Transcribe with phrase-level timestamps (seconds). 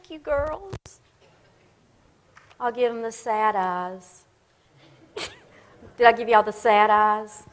[0.00, 0.74] Thank you, girls.
[2.58, 4.24] I'll give them the sad eyes.
[5.98, 7.44] Did I give y'all the sad eyes?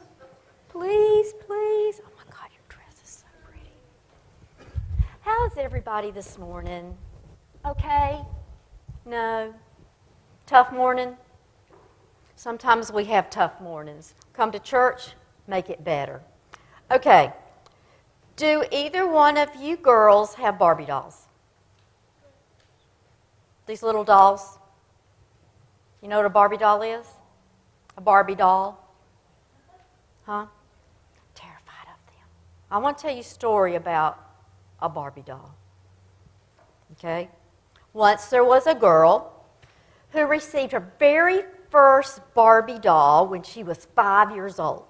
[0.70, 2.00] Please, please.
[2.02, 3.70] Oh my God, your dress is so pretty.
[5.20, 6.96] How's everybody this morning?
[7.66, 8.22] Okay?
[9.04, 9.52] No?
[10.46, 11.18] Tough morning?
[12.34, 14.14] Sometimes we have tough mornings.
[14.32, 15.10] Come to church,
[15.46, 16.22] make it better.
[16.90, 17.30] Okay.
[18.36, 21.27] Do either one of you girls have Barbie dolls?
[23.68, 24.58] These little dolls?
[26.00, 27.06] You know what a Barbie doll is?
[27.98, 28.82] A Barbie doll?
[30.24, 30.46] Huh?
[31.34, 32.26] Terrified of them.
[32.70, 34.18] I want to tell you a story about
[34.80, 35.54] a Barbie doll.
[36.92, 37.28] Okay?
[37.92, 39.44] Once there was a girl
[40.12, 44.86] who received her very first Barbie doll when she was five years old.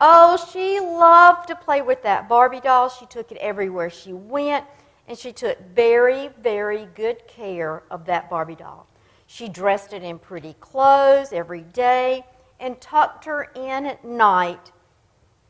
[0.00, 2.90] Oh, she loved to play with that Barbie doll.
[2.90, 4.64] She took it everywhere she went,
[5.08, 8.86] and she took very, very good care of that Barbie doll.
[9.26, 12.24] She dressed it in pretty clothes every day
[12.60, 14.70] and tucked her in at night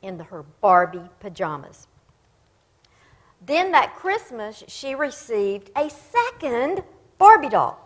[0.00, 1.88] in her Barbie pajamas.
[3.44, 6.82] Then that Christmas, she received a second
[7.18, 7.84] Barbie doll.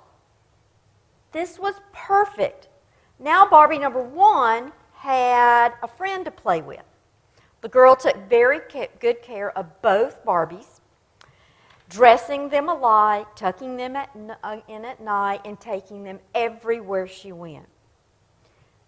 [1.32, 2.68] This was perfect.
[3.18, 6.82] Now, Barbie number one had a friend to play with.
[7.62, 8.60] The girl took very
[8.98, 10.80] good care of both Barbies,
[11.92, 14.08] dressing them alike, tucking them at,
[14.42, 17.66] uh, in at night, and taking them everywhere she went.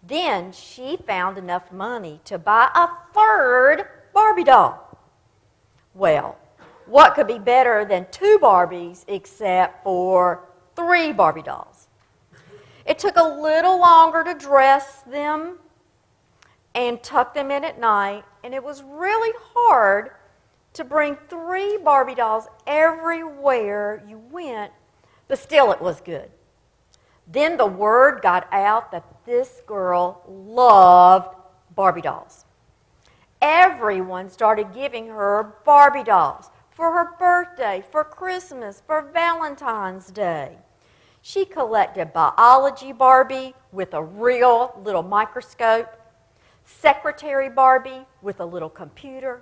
[0.01, 4.97] Then she found enough money to buy a third Barbie doll.
[5.93, 6.37] Well,
[6.87, 10.43] what could be better than two Barbies except for
[10.75, 11.87] three Barbie dolls?
[12.85, 15.59] It took a little longer to dress them
[16.73, 20.11] and tuck them in at night, and it was really hard
[20.75, 24.71] to bring three Barbie dolls everywhere you went,
[25.27, 26.29] but still it was good.
[27.27, 31.35] Then the word got out that this girl loved
[31.75, 32.45] Barbie dolls.
[33.41, 40.57] Everyone started giving her Barbie dolls for her birthday, for Christmas, for Valentine's Day.
[41.21, 45.87] She collected biology Barbie with a real little microscope,
[46.65, 49.41] secretary Barbie with a little computer,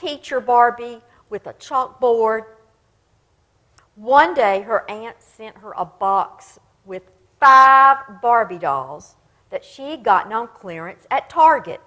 [0.00, 2.44] teacher Barbie with a chalkboard.
[3.94, 7.02] One day, her aunt sent her a box with
[7.38, 9.16] five Barbie dolls
[9.50, 11.80] that she had gotten on clearance at Target.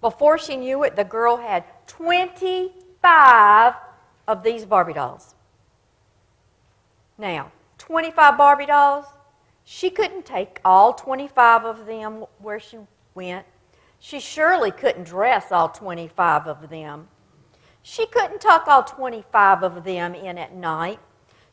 [0.00, 3.74] Before she knew it, the girl had 25
[4.28, 5.34] of these Barbie dolls.
[7.16, 9.06] Now, 25 Barbie dolls.
[9.64, 12.78] She couldn't take all 25 of them where she
[13.14, 13.44] went.
[14.00, 17.08] She surely couldn't dress all 25 of them.
[17.82, 21.00] She couldn't tuck all 25 of them in at night.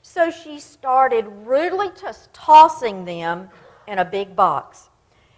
[0.02, 3.50] So she started rudely just tossing them
[3.88, 4.90] in a big box.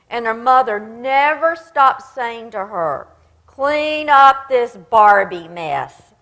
[0.09, 3.07] And her mother never stopped saying to her,
[3.45, 6.13] Clean up this Barbie mess.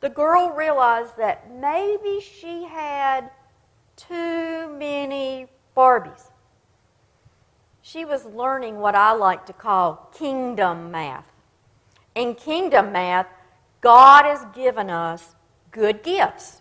[0.00, 3.30] The girl realized that maybe she had
[3.96, 5.46] too many
[5.76, 6.30] Barbies.
[7.94, 11.30] She was learning what I like to call kingdom math.
[12.16, 13.28] In kingdom math,
[13.82, 15.36] God has given us
[15.70, 16.60] good gifts,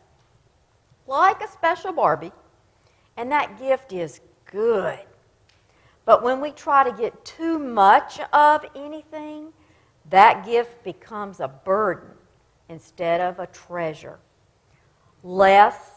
[1.08, 2.34] like a special Barbie,
[3.18, 5.00] and that gift is good.
[6.06, 9.54] But when we try to get too much of anything,
[10.12, 12.12] that gift becomes a burden
[12.70, 14.20] instead of a treasure.
[15.24, 15.94] Less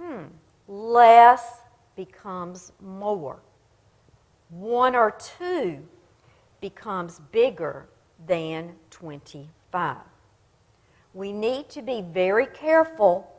[0.00, 0.22] hmm,
[0.66, 1.60] less
[1.96, 3.42] becomes more.
[4.50, 5.86] One or two
[6.60, 7.88] becomes bigger
[8.26, 9.96] than 25.
[11.14, 13.30] We need to be very careful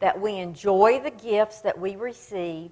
[0.00, 2.70] that we enjoy the gifts that we receive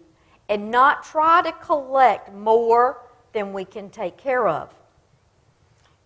[0.49, 3.03] and not try to collect more
[3.33, 4.75] than we can take care of.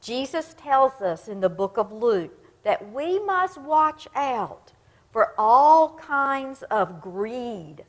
[0.00, 2.32] Jesus tells us in the book of Luke
[2.62, 4.72] that we must watch out
[5.10, 7.84] for all kinds of greed.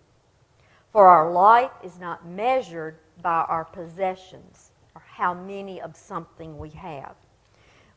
[0.91, 6.69] For our life is not measured by our possessions or how many of something we
[6.69, 7.15] have.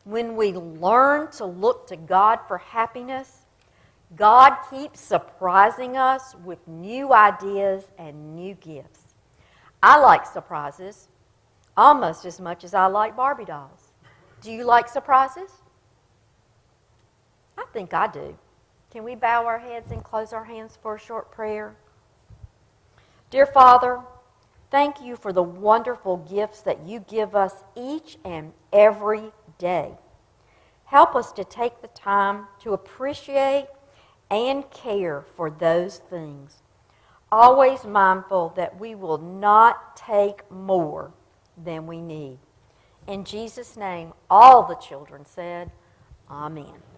[0.03, 3.45] When we learn to look to God for happiness,
[4.15, 9.15] God keeps surprising us with new ideas and new gifts.
[9.81, 11.07] I like surprises
[11.75, 13.91] almost as much as I like Barbie dolls.
[14.41, 15.49] Do you like surprises?
[17.57, 18.37] I think I do.
[18.91, 21.75] Can we bow our heads and close our hands for a short prayer?
[23.31, 24.01] Dear Father,
[24.73, 29.91] thank you for the wonderful gifts that you give us each and every day.
[30.85, 33.67] Help us to take the time to appreciate
[34.31, 36.63] and care for those things,
[37.31, 41.11] always mindful that we will not take more
[41.55, 42.39] than we need.
[43.07, 45.69] In Jesus' name, all the children said,
[46.31, 46.92] Amen.